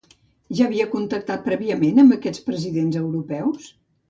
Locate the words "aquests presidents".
2.17-2.99